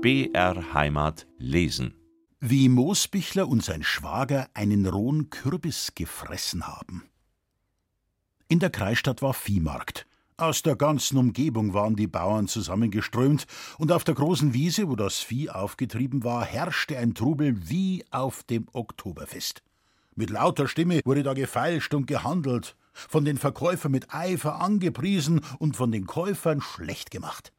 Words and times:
BR 0.00 0.74
Heimat 0.74 1.26
lesen. 1.38 1.92
Wie 2.38 2.68
Moosbichler 2.68 3.48
und 3.48 3.64
sein 3.64 3.82
Schwager 3.82 4.48
einen 4.54 4.86
rohen 4.86 5.28
Kürbis 5.28 5.90
gefressen 5.96 6.68
haben. 6.68 7.02
In 8.46 8.60
der 8.60 8.70
Kreisstadt 8.70 9.22
war 9.22 9.34
Viehmarkt. 9.34 10.06
Aus 10.36 10.62
der 10.62 10.76
ganzen 10.76 11.18
Umgebung 11.18 11.74
waren 11.74 11.96
die 11.96 12.06
Bauern 12.06 12.46
zusammengeströmt, 12.46 13.48
und 13.78 13.90
auf 13.90 14.04
der 14.04 14.14
großen 14.14 14.54
Wiese, 14.54 14.88
wo 14.88 14.94
das 14.94 15.18
Vieh 15.18 15.50
aufgetrieben 15.50 16.22
war, 16.22 16.44
herrschte 16.44 16.96
ein 16.96 17.14
Trubel 17.14 17.68
wie 17.68 18.04
auf 18.12 18.44
dem 18.44 18.68
Oktoberfest. 18.72 19.64
Mit 20.14 20.30
lauter 20.30 20.68
Stimme 20.68 21.00
wurde 21.04 21.24
da 21.24 21.34
gefeilscht 21.34 21.92
und 21.92 22.06
gehandelt, 22.06 22.76
von 22.92 23.24
den 23.24 23.36
Verkäufern 23.36 23.90
mit 23.90 24.14
Eifer 24.14 24.60
angepriesen 24.60 25.40
und 25.58 25.76
von 25.76 25.90
den 25.90 26.06
Käufern 26.06 26.60
schlecht 26.60 27.10
gemacht. 27.10 27.52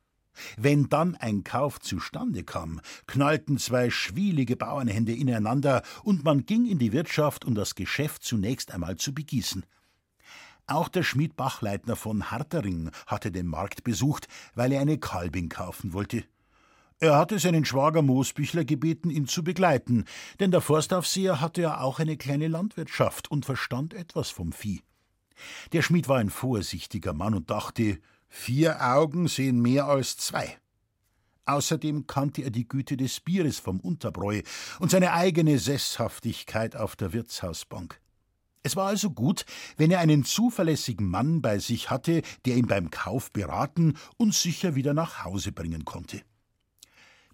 Wenn 0.58 0.90
dann 0.90 1.16
ein 1.16 1.44
Kauf 1.44 1.80
zustande 1.80 2.44
kam, 2.44 2.82
knallten 3.08 3.58
zwei 3.58 3.90
schwielige 3.90 4.56
Bauernhände 4.56 5.14
ineinander, 5.14 5.84
und 6.04 6.24
man 6.24 6.46
ging 6.46 6.66
in 6.66 6.80
die 6.80 6.94
Wirtschaft, 6.94 7.46
um 7.46 7.56
das 7.56 7.76
Geschäft 7.76 8.24
zunächst 8.24 8.72
einmal 8.72 8.96
zu 8.96 9.14
begießen. 9.14 9.66
Auch 10.68 10.88
der 10.88 11.04
Schmied 11.04 11.36
Bachleitner 11.36 11.96
von 11.96 12.30
Hartering 12.30 12.92
hatte 13.08 13.32
den 13.32 13.48
Markt 13.48 13.84
besucht, 13.84 14.28
weil 14.54 14.72
er 14.72 14.82
eine 14.82 15.00
Kalbin 15.00 15.50
kaufen 15.50 15.94
wollte. 15.94 16.24
Er 17.00 17.18
hatte 17.18 17.40
seinen 17.40 17.66
Schwager 17.66 18.02
Moosbüchler 18.02 18.66
gebeten, 18.66 19.10
ihn 19.10 19.26
zu 19.26 19.44
begleiten, 19.44 20.04
denn 20.40 20.52
der 20.52 20.62
Forstaufseher 20.62 21.40
hatte 21.40 21.62
ja 21.62 21.80
auch 21.80 22.00
eine 22.00 22.18
kleine 22.18 22.50
Landwirtschaft 22.50 23.32
und 23.32 23.46
verstand 23.46 23.94
etwas 23.94 24.30
vom 24.30 24.52
Vieh. 24.52 24.84
Der 25.72 25.82
Schmied 25.82 26.10
war 26.10 26.20
ein 26.20 26.30
vorsichtiger 26.30 27.14
Mann 27.14 27.34
und 27.34 27.50
dachte, 27.50 28.00
vier 28.30 28.82
Augen 28.82 29.28
sehen 29.28 29.62
mehr 29.62 29.86
als 29.86 30.18
zwei. 30.18 30.58
Außerdem 31.46 32.06
kannte 32.06 32.44
er 32.44 32.52
die 32.52 32.68
Güte 32.68 32.96
des 32.96 33.20
Bieres 33.20 33.58
vom 33.58 33.80
Unterbräu 33.80 34.44
und 34.80 34.92
seine 34.92 35.14
eigene 35.14 35.58
Sesshaftigkeit 35.58 36.76
auf 36.76 36.96
der 36.96 37.12
Wirtshausbank. 37.12 38.00
Es 38.62 38.76
war 38.76 38.88
also 38.88 39.10
gut, 39.10 39.46
wenn 39.78 39.90
er 39.90 40.00
einen 40.00 40.24
zuverlässigen 40.24 41.10
Mann 41.10 41.42
bei 41.42 41.60
sich 41.60 41.90
hatte, 41.90 42.22
der 42.46 42.56
ihn 42.58 42.68
beim 42.68 42.92
Kauf 42.92 43.32
beraten 43.32 43.96
und 44.18 44.36
sicher 44.36 44.76
wieder 44.76 44.94
nach 44.94 45.24
Hause 45.24 45.52
bringen 45.52 45.86
konnte. 45.86 46.22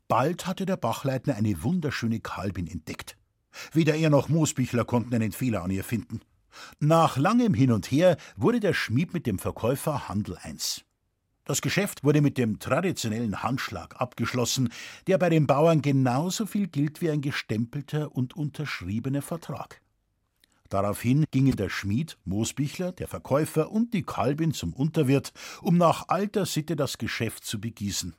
Bald 0.07 0.45
hatte 0.45 0.65
der 0.65 0.77
Bachleitner 0.77 1.35
eine 1.35 1.63
wunderschöne 1.63 2.19
Kalbin 2.19 2.67
entdeckt. 2.67 3.17
Weder 3.73 3.95
er 3.95 4.09
noch 4.09 4.29
Moosbichler 4.29 4.85
konnten 4.85 5.15
einen 5.15 5.31
Fehler 5.31 5.63
an 5.63 5.71
ihr 5.71 5.83
finden. 5.83 6.21
Nach 6.79 7.17
langem 7.17 7.53
Hin 7.53 7.71
und 7.71 7.91
Her 7.91 8.17
wurde 8.37 8.59
der 8.59 8.73
Schmied 8.73 9.13
mit 9.13 9.25
dem 9.25 9.39
Verkäufer 9.39 10.07
Handel 10.07 10.37
eins. 10.37 10.85
Das 11.45 11.61
Geschäft 11.61 12.03
wurde 12.03 12.21
mit 12.21 12.39
dem 12.39 12.57
traditionellen 12.57 13.43
Handschlag 13.43 14.01
abgeschlossen, 14.01 14.69
der 15.05 15.19
bei 15.19 15.29
den 15.29 15.45
Bauern 15.45 15.83
genauso 15.83 16.47
viel 16.47 16.67
gilt 16.67 17.01
wie 17.01 17.11
ein 17.11 17.21
gestempelter 17.21 18.15
und 18.15 18.35
unterschriebener 18.35 19.21
Vertrag. 19.21 19.79
Daraufhin 20.69 21.25
gingen 21.29 21.55
der 21.55 21.69
Schmied, 21.69 22.17
Moosbichler, 22.25 22.91
der 22.91 23.07
Verkäufer 23.07 23.71
und 23.71 23.93
die 23.93 24.01
Kalbin 24.01 24.53
zum 24.53 24.73
Unterwirt, 24.73 25.33
um 25.61 25.77
nach 25.77 26.07
alter 26.07 26.47
Sitte 26.47 26.75
das 26.75 26.97
Geschäft 26.97 27.45
zu 27.45 27.61
begießen. 27.61 28.15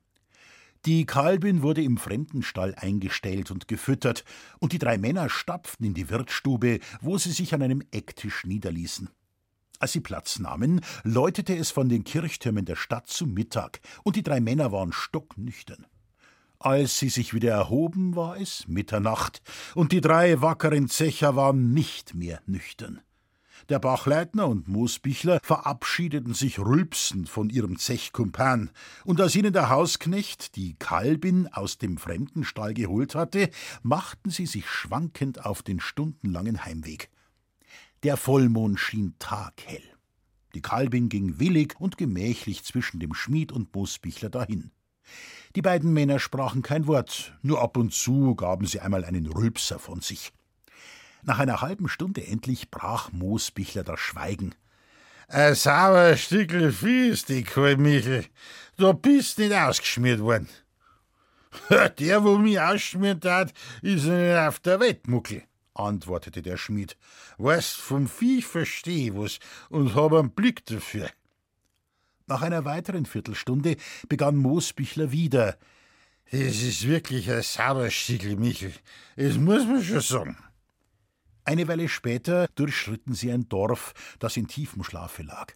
Die 0.85 1.05
Kalbin 1.05 1.63
wurde 1.63 1.83
im 1.83 1.97
Fremdenstall 1.97 2.77
eingestellt 2.77 3.51
und 3.51 3.67
gefüttert, 3.67 4.25
und 4.61 4.73
die 4.73 4.79
drei 4.79 4.99
Männer 4.99 5.29
stapften 5.29 5.85
in 5.85 5.95
die 5.95 6.11
Wirtsstube, 6.11 6.79
wo 7.01 7.19
sie 7.19 7.33
sich 7.33 7.53
an 7.53 7.63
einem 7.63 7.83
Ecktisch 7.91 8.45
niederließen. 8.45 9.11
Als 9.79 9.93
sie 9.93 10.01
Platz 10.01 10.39
nahmen, 10.39 10.81
läutete 11.05 11.55
es 11.55 11.71
von 11.71 11.89
den 11.89 12.05
Kirchtürmen 12.05 12.65
der 12.65 12.77
Stadt 12.77 13.09
zu 13.09 13.27
Mittag, 13.27 13.81
und 14.05 14.17
die 14.17 14.23
drei 14.23 14.41
Männer 14.41 14.73
waren 14.73 14.93
stocknüchtern. 14.93 15.87
Als 16.59 16.99
sie 16.99 17.11
sich 17.11 17.35
wieder 17.35 17.53
erhoben, 17.53 18.17
war 18.17 18.41
es 18.41 18.67
Mitternacht, 18.67 19.43
und 19.75 19.93
die 19.93 20.01
drei 20.01 20.41
wackeren 20.41 20.89
Zecher 20.89 21.37
waren 21.37 21.75
nicht 21.75 22.15
mehr 22.15 22.41
nüchtern. 22.47 23.01
Der 23.69 23.79
Bachleitner 23.79 24.47
und 24.47 24.69
Moosbichler 24.69 25.41
verabschiedeten 25.43 26.35
sich 26.35 26.59
rülpsend 26.59 27.29
von 27.29 27.51
ihrem 27.51 27.79
Zechkumpan, 27.79 28.71
und 29.05 29.21
als 29.21 29.35
ihnen 29.35 29.53
der 29.53 29.69
Hausknecht 29.69 30.57
die 30.57 30.75
Kalbin 30.79 31.49
aus 31.49 31.77
dem 31.77 31.99
Fremdenstall 31.99 32.73
geholt 32.73 33.15
hatte, 33.15 33.51
machten 33.83 34.31
sie 34.31 34.47
sich 34.47 34.69
schwankend 34.69 35.45
auf 35.45 35.63
den 35.63 35.81
stundenlangen 35.81 36.65
Heimweg. 36.65 37.11
Der 38.07 38.17
Vollmond 38.17 38.79
schien 38.79 39.17
taghell. 39.19 39.83
Die 40.55 40.63
Kalbin 40.63 41.09
ging 41.09 41.41
willig 41.41 41.75
und 41.81 41.99
gemächlich 41.99 42.63
zwischen 42.63 43.01
dem 43.01 43.15
Schmied 43.15 43.51
und 43.51 43.75
Moosbichler 43.75 44.31
dahin. 44.31 44.71
Die 45.57 45.61
beiden 45.61 45.93
Männer 45.93 46.21
sprachen 46.21 46.63
kein 46.63 46.87
Wort, 46.87 47.37
nur 47.43 47.61
ab 47.61 47.77
und 47.77 47.93
zu 47.93 48.37
gaben 48.37 48.65
sie 48.65 48.79
einmal 48.79 49.05
einen 49.05 49.27
Rülpser 49.27 49.81
von 49.81 50.03
sich. 50.03 50.33
Nach 51.25 51.41
einer 51.41 51.63
halben 51.63 51.89
Stunde 51.89 52.25
endlich 52.25 52.71
brach 52.71 53.11
Moosbichler 53.11 53.83
das 53.83 53.99
Schweigen. 53.99 54.55
Ein 55.27 55.57
sauer 55.57 56.17
Stückel 56.17 56.71
Fies, 56.71 57.25
die 57.25 57.45
Michel. 57.77 58.25
Du 58.77 58.95
bist 58.95 59.41
nicht 59.41 59.53
ausgeschmiert 59.53 60.21
worden. 60.21 60.49
Der, 61.99 62.23
wo 62.23 62.39
mich 62.39 62.61
ausschmiert 62.61 63.25
hat, 63.25 63.53
ist 63.83 64.05
nicht 64.05 64.37
auf 64.37 64.61
der 64.61 64.79
Wettmuckel, 64.79 65.43
antwortete 65.79 66.43
der 66.43 66.57
Schmied. 66.57 66.97
Weißt, 67.39 67.77
vom 67.77 68.09
Viech 68.09 68.47
versteh 68.47 69.15
was 69.15 69.39
und 69.69 69.95
hab 69.95 70.13
einen 70.13 70.31
Blick 70.31 70.65
dafür. 70.67 71.11
Nach 72.27 72.43
einer 72.43 72.65
weiteren 72.65 73.07
Viertelstunde 73.07 73.77
begann 74.09 74.37
Moosbichler 74.37 75.13
wieder. 75.13 75.59
Das 76.31 76.63
ist 76.63 76.87
wirklich 76.89 77.31
ein 77.31 77.43
Sauerstückel, 77.43 78.37
Michel. 78.37 78.73
Das 79.15 79.37
muss 79.37 79.65
man 79.65 79.83
schon 79.83 80.01
sagen. 80.01 80.37
Eine 81.45 81.69
Weile 81.69 81.89
später 81.89 82.49
durchschritten 82.57 83.15
sie 83.15 83.31
ein 83.31 83.49
Dorf, 83.49 83.95
das 84.19 84.37
in 84.37 84.49
tiefem 84.49 84.83
Schlafe 84.83 85.23
lag. 85.23 85.55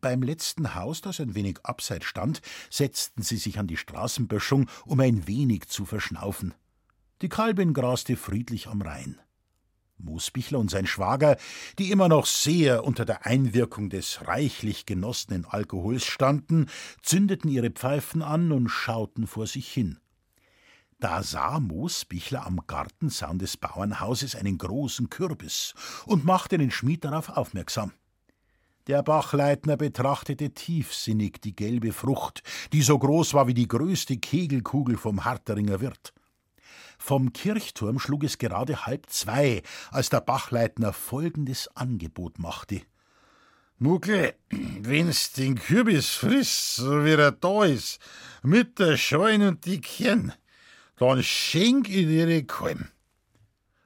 Beim 0.00 0.22
letzten 0.22 0.74
Haus, 0.74 1.02
das 1.02 1.20
ein 1.20 1.34
wenig 1.34 1.58
abseits 1.64 2.06
stand, 2.06 2.40
setzten 2.70 3.22
sie 3.22 3.36
sich 3.36 3.58
an 3.58 3.66
die 3.66 3.76
Straßenböschung, 3.76 4.70
um 4.86 5.00
ein 5.00 5.26
wenig 5.26 5.68
zu 5.68 5.84
verschnaufen. 5.84 6.54
Die 7.20 7.28
Kalbin 7.28 7.74
graste 7.74 8.16
friedlich 8.16 8.68
am 8.68 8.80
Rhein. 8.80 9.20
Moosbichler 9.98 10.58
und 10.58 10.70
sein 10.70 10.86
Schwager, 10.86 11.36
die 11.78 11.90
immer 11.90 12.08
noch 12.08 12.26
sehr 12.26 12.84
unter 12.84 13.04
der 13.04 13.26
Einwirkung 13.26 13.90
des 13.90 14.26
reichlich 14.26 14.86
genossenen 14.86 15.44
Alkohols 15.44 16.04
standen, 16.04 16.66
zündeten 17.02 17.50
ihre 17.50 17.70
Pfeifen 17.70 18.22
an 18.22 18.52
und 18.52 18.68
schauten 18.68 19.26
vor 19.26 19.46
sich 19.46 19.68
hin. 19.72 19.98
Da 21.00 21.22
sah 21.22 21.60
Moosbichler 21.60 22.44
am 22.44 22.60
Gartensaun 22.66 23.38
des 23.38 23.56
Bauernhauses 23.56 24.34
einen 24.34 24.58
großen 24.58 25.08
Kürbis 25.08 25.74
und 26.06 26.24
machte 26.24 26.58
den 26.58 26.72
Schmied 26.72 27.04
darauf 27.04 27.28
aufmerksam. 27.28 27.92
Der 28.88 29.02
Bachleitner 29.02 29.76
betrachtete 29.76 30.50
tiefsinnig 30.54 31.40
die 31.42 31.54
gelbe 31.54 31.92
Frucht, 31.92 32.42
die 32.72 32.82
so 32.82 32.98
groß 32.98 33.34
war 33.34 33.46
wie 33.46 33.54
die 33.54 33.68
größte 33.68 34.16
Kegelkugel 34.16 34.96
vom 34.96 35.24
Harteringer 35.24 35.80
Wirt. 35.80 36.14
Vom 36.98 37.32
Kirchturm 37.32 37.98
schlug 37.98 38.24
es 38.24 38.38
gerade 38.38 38.86
halb 38.86 39.08
zwei, 39.08 39.62
als 39.90 40.10
der 40.10 40.20
Bachleitner 40.20 40.92
folgendes 40.92 41.68
Angebot 41.76 42.38
machte. 42.38 42.82
Muckel, 43.78 44.34
wenn's 44.50 45.32
den 45.32 45.54
Kürbis 45.54 46.10
frisst, 46.10 46.76
so 46.76 47.04
wie 47.04 47.12
er 47.12 47.30
da 47.30 47.64
ist, 47.64 48.00
mit 48.42 48.80
der 48.80 48.96
Scheun 48.96 49.42
und 49.42 49.64
die 49.66 49.80
Kern, 49.80 50.32
dann 50.96 51.22
schenk 51.22 51.88
ich 51.88 52.06
dir 52.06 52.44
Kalm. 52.44 52.88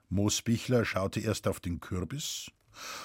Moosbichler 0.09 0.85
schaute 0.85 1.21
erst 1.21 1.47
auf 1.47 1.61
den 1.61 1.81
Kürbis 1.81 2.51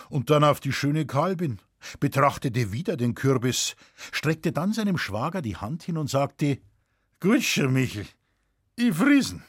und 0.10 0.30
dann 0.30 0.44
auf 0.44 0.60
die 0.60 0.74
schöne 0.74 1.06
Kalbin, 1.06 1.60
betrachtete 2.00 2.72
wieder 2.72 2.98
den 2.98 3.16
Kürbis, 3.16 3.76
streckte 4.12 4.52
dann 4.52 4.74
seinem 4.74 4.98
Schwager 4.98 5.42
die 5.42 5.58
Hand 5.58 5.84
hin 5.84 5.98
und 5.98 6.10
sagte: 6.10 6.60
Gut 7.20 7.44
schon, 7.44 7.74
Michel, 7.74 8.06
ich 8.76 8.94
friesen. 8.94 9.44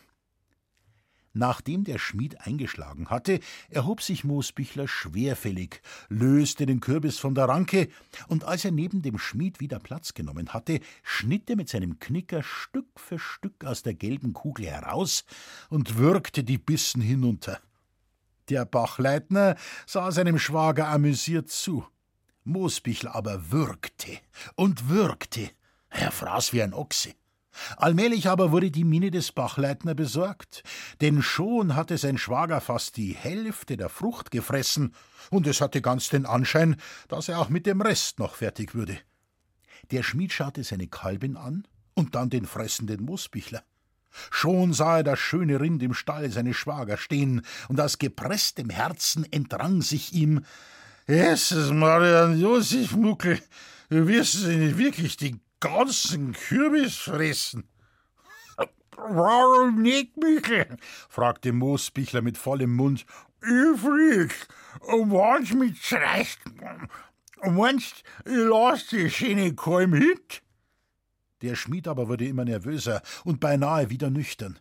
Nachdem 1.39 1.85
der 1.85 1.99
Schmied 1.99 2.41
eingeschlagen 2.41 3.11
hatte, 3.11 3.39
erhob 3.71 4.03
sich 4.03 4.25
Moosbichler 4.25 4.89
schwerfällig, 4.89 5.81
löste 6.09 6.67
den 6.67 6.81
Kürbis 6.81 7.21
von 7.21 7.37
der 7.37 7.49
Ranke, 7.49 7.89
und 8.27 8.43
als 8.43 8.65
er 8.65 8.73
neben 8.73 9.03
dem 9.03 9.19
Schmied 9.19 9.61
wieder 9.61 9.79
Platz 9.79 10.15
genommen 10.15 10.53
hatte, 10.53 10.81
schnitt 11.05 11.49
er 11.49 11.55
mit 11.55 11.69
seinem 11.69 12.01
Knicker 12.01 12.43
Stück 12.43 12.89
für 12.97 13.21
Stück 13.21 13.65
aus 13.65 13.85
der 13.85 13.95
gelben 13.95 14.33
Kugel 14.33 14.67
heraus 14.67 15.25
und 15.71 15.97
würgte 15.97 16.43
die 16.43 16.59
Bissen 16.59 17.03
hinunter. 17.03 17.61
Der 18.49 18.65
Bachleitner 18.65 19.55
sah 19.87 20.11
seinem 20.11 20.41
Schwager 20.41 20.89
amüsiert 20.89 21.51
zu. 21.51 21.87
Moosbichler 22.43 23.15
aber 23.15 23.53
würgte 23.53 24.19
und 24.57 24.89
würgte. 24.89 25.51
Er 25.89 26.11
fraß 26.11 26.53
wie 26.53 26.63
ein 26.65 26.75
Ochse. 26.75 27.15
Allmählich 27.77 28.29
aber 28.29 28.53
wurde 28.53 28.71
die 28.71 28.85
Miene 28.85 29.11
des 29.11 29.33
Bachleitner 29.33 29.95
besorgt, 29.95 30.63
denn 31.01 31.23
schon 31.23 31.75
hatte 31.75 31.99
sein 31.99 32.19
Schwager 32.19 32.61
fast 32.61 32.97
die 32.97 33.15
Hälfte 33.15 33.77
der 33.77 33.89
Frucht 33.89 34.31
gefressen, 34.31 34.95
und 35.31 35.47
es 35.47 35.61
hatte 35.61 35.83
ganz 35.83 36.09
den 36.09 36.27
Anschein, 36.27 36.77
dass 37.09 37.29
er 37.29 37.39
auch 37.39 37.49
mit 37.49 37.67
dem 37.67 37.81
Rest 37.81 38.19
noch 38.19 38.37
fertig 38.37 38.75
würde. 38.75 38.99
Der 39.91 40.03
Schmied 40.03 40.33
schaute 40.33 40.65
seine 40.65 40.87
Kalbin 40.87 41.37
an 41.37 41.67
und 41.95 42.15
dann 42.15 42.31
den 42.31 42.47
fressenden 42.47 43.05
Moosbichler. 43.05 43.63
Schon 44.31 44.73
sah 44.73 44.99
er 44.99 45.05
das 45.05 45.19
schöne 45.19 45.61
Rind 45.61 45.83
im 45.83 45.95
Stall 45.95 46.31
seines 46.31 46.57
Schwagers 46.57 47.01
stehen, 47.01 47.43
und 47.69 47.81
aus 47.81 47.99
gepresstem 47.99 48.71
Herzen 48.71 49.31
entrang 49.33 49.83
sich 49.83 50.13
ihm 50.13 50.45
Jesus, 51.07 51.73
Marian 51.73 52.39
Josef 52.39 52.95
Muckel, 52.95 53.41
du 53.89 54.07
wirst 54.07 54.47
nicht 54.47 54.77
wirklich 54.77 55.17
den 55.17 55.41
ganzen 55.61 56.33
Kürbis 56.33 56.97
fressen. 56.97 57.69
Warum 58.97 59.81
nicht, 59.83 60.17
Michel? 60.17 60.77
fragte 61.09 61.53
Moosbichler 61.53 62.21
mit 62.21 62.37
vollem 62.37 62.75
Mund. 62.75 63.07
Flieg, 63.41 64.49
und 64.81 65.13
wann's 65.13 65.53
mit 65.53 65.77
reicht, 65.93 66.41
meinst, 67.45 68.03
ich 68.25 68.33
lass 68.33 68.89
die 68.89 69.09
schöne 69.09 69.55
Kalm 69.55 69.95
hit? 69.95 70.43
Der 71.43 71.55
Schmied 71.55 71.87
aber 71.87 72.09
wurde 72.09 72.27
immer 72.27 72.45
nervöser 72.45 73.01
und 73.25 73.39
beinahe 73.39 73.91
wieder 73.91 74.11
nüchtern. 74.11 74.59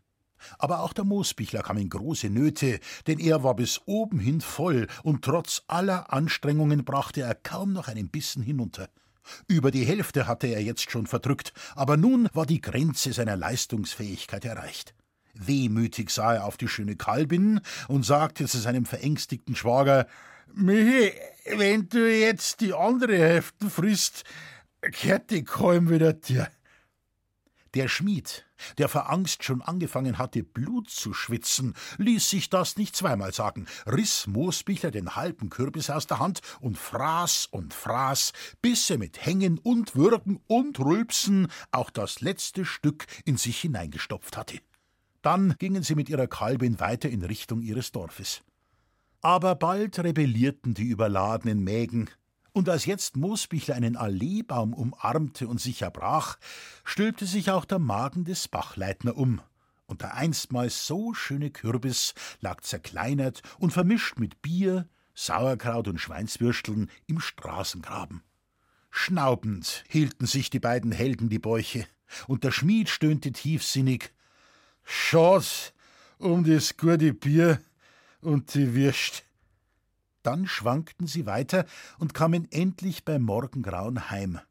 Aber 0.59 0.81
auch 0.81 0.93
der 0.93 1.05
Moosbichler 1.05 1.63
kam 1.63 1.77
in 1.77 1.89
große 1.89 2.29
Nöte, 2.29 2.79
denn 3.07 3.17
er 3.17 3.43
war 3.43 3.55
bis 3.55 3.81
oben 3.85 4.19
hin 4.19 4.41
voll, 4.41 4.87
und 5.01 5.23
trotz 5.23 5.63
aller 5.67 6.13
Anstrengungen 6.13 6.85
brachte 6.85 7.21
er 7.21 7.33
kaum 7.33 7.73
noch 7.73 7.87
einen 7.87 8.09
Bissen 8.09 8.43
hinunter. 8.43 8.89
Über 9.47 9.71
die 9.71 9.85
Hälfte 9.85 10.27
hatte 10.27 10.47
er 10.47 10.61
jetzt 10.61 10.91
schon 10.91 11.07
verdrückt, 11.07 11.53
aber 11.75 11.97
nun 11.97 12.29
war 12.33 12.45
die 12.45 12.61
Grenze 12.61 13.13
seiner 13.13 13.35
Leistungsfähigkeit 13.35 14.45
erreicht. 14.45 14.93
Wehmütig 15.33 16.09
sah 16.09 16.35
er 16.35 16.45
auf 16.45 16.57
die 16.57 16.67
schöne 16.67 16.95
Kalbin 16.95 17.61
und 17.87 18.05
sagte 18.05 18.47
zu 18.47 18.57
seinem 18.57 18.85
verängstigten 18.85 19.55
Schwager 19.55 20.07
Michi, 20.53 21.13
wenn 21.45 21.87
du 21.89 22.09
jetzt 22.09 22.61
die 22.61 22.73
andere 22.73 23.17
Hälfte 23.17 23.69
frisst, 23.69 24.23
kehrt 24.91 25.29
die 25.29 25.43
Kalm 25.43 25.89
wieder 25.89 26.13
dir. 26.13 26.47
Der 27.75 27.87
Schmied, 27.87 28.46
der 28.77 28.89
vor 28.89 29.09
Angst 29.09 29.43
schon 29.43 29.61
angefangen 29.61 30.17
hatte, 30.17 30.43
Blut 30.43 30.89
zu 30.89 31.13
schwitzen, 31.13 31.73
ließ 31.97 32.29
sich 32.29 32.49
das 32.49 32.77
nicht 32.77 32.95
zweimal 32.95 33.33
sagen, 33.33 33.67
riß 33.85 34.27
Moosbichler 34.27 34.91
den 34.91 35.15
halben 35.15 35.49
Kürbis 35.49 35.89
aus 35.89 36.07
der 36.07 36.19
Hand 36.19 36.41
und 36.59 36.77
fraß 36.77 37.47
und 37.51 37.73
fraß, 37.73 38.33
bis 38.61 38.89
er 38.89 38.97
mit 38.97 39.25
Hängen 39.25 39.57
und 39.57 39.95
Würgen 39.95 40.39
und 40.47 40.79
Rülpsen 40.79 41.47
auch 41.71 41.89
das 41.89 42.21
letzte 42.21 42.65
Stück 42.65 43.05
in 43.25 43.37
sich 43.37 43.59
hineingestopft 43.59 44.37
hatte. 44.37 44.59
Dann 45.21 45.55
gingen 45.59 45.83
sie 45.83 45.95
mit 45.95 46.09
ihrer 46.09 46.27
Kalbin 46.27 46.79
weiter 46.79 47.09
in 47.09 47.23
Richtung 47.23 47.61
ihres 47.61 47.91
Dorfes. 47.91 48.43
Aber 49.21 49.55
bald 49.55 49.99
rebellierten 49.99 50.73
die 50.73 50.85
überladenen 50.85 51.63
Mägen, 51.63 52.09
und 52.57 52.69
als 52.69 52.85
jetzt 52.85 53.15
Moosbichler 53.15 53.75
einen 53.75 53.95
Alleebaum 53.95 54.73
umarmte 54.73 55.47
und 55.47 55.61
sich 55.61 55.83
erbrach, 55.83 56.39
stülpte 56.83 57.27
sich 57.27 57.51
auch 57.51 57.65
der 57.65 57.77
Magen 57.77 58.25
des 58.25 58.47
Bachleitner 58.47 59.15
um, 59.15 59.41
und 59.85 60.01
der 60.01 60.15
einstmals 60.15 60.87
so 60.87 61.13
schöne 61.13 61.51
Kürbis 61.51 62.15
lag 62.41 62.61
zerkleinert 62.61 63.43
und 63.59 63.73
vermischt 63.73 64.17
mit 64.17 64.41
Bier, 64.41 64.89
Sauerkraut 65.13 65.87
und 65.87 65.99
Schweinswürsteln 65.99 66.89
im 67.05 67.19
Straßengraben. 67.19 68.23
Schnaubend 68.89 69.83
hielten 69.87 70.25
sich 70.25 70.49
die 70.49 70.59
beiden 70.59 70.91
Helden 70.91 71.29
die 71.29 71.39
Bäuche, 71.39 71.85
und 72.25 72.43
der 72.43 72.51
Schmied 72.51 72.89
stöhnte 72.89 73.31
tiefsinnig 73.33 74.11
Schad's 74.83 75.73
um 76.17 76.43
das 76.43 76.75
gute 76.75 77.13
Bier 77.13 77.61
und 78.21 78.55
die 78.55 78.73
Würst. 78.73 79.26
Dann 80.27 80.45
schwankten 80.45 81.07
sie 81.07 81.25
weiter 81.25 81.65
und 81.99 82.13
kamen 82.13 82.51
endlich 82.51 83.05
beim 83.05 83.21
Morgengrauen 83.21 84.09
heim. 84.09 84.41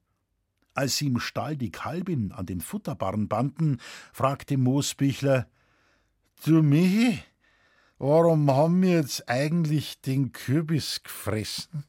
Als 0.73 0.97
sie 0.97 1.09
im 1.09 1.21
Stall 1.21 1.59
die 1.59 1.71
Kalbin 1.71 2.33
an 2.33 2.47
den 2.47 2.63
Futterbarren 2.63 3.29
banden, 3.29 3.83
fragte 4.11 4.57
Moosbichler: 4.57 5.47
Du 6.47 6.63
Michi, 6.63 7.23
warum 7.99 8.51
haben 8.51 8.81
wir 8.81 8.93
jetzt 8.93 9.29
eigentlich 9.29 10.01
den 10.01 10.33
Kürbis 10.33 11.03
gefressen? 11.03 11.85